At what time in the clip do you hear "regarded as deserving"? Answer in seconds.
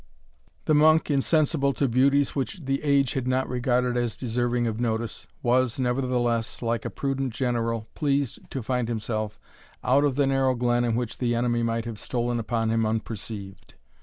3.47-4.65